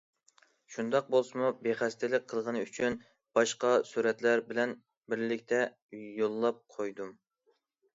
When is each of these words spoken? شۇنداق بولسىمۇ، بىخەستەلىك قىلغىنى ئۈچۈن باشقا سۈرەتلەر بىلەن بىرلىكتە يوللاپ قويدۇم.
شۇنداق 0.75 1.11
بولسىمۇ، 1.15 1.51
بىخەستەلىك 1.67 2.25
قىلغىنى 2.33 2.65
ئۈچۈن 2.69 2.97
باشقا 3.41 3.77
سۈرەتلەر 3.93 4.47
بىلەن 4.51 4.77
بىرلىكتە 5.15 5.65
يوللاپ 6.21 6.65
قويدۇم. 6.77 7.19